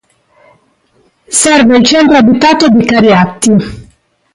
Serve 1.29 1.75
il 1.77 1.85
centro 1.85 2.17
abitato 2.17 2.69
di 2.69 2.83
Cariati. 2.83 3.51